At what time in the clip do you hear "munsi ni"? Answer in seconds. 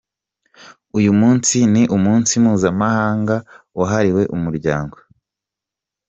1.19-1.83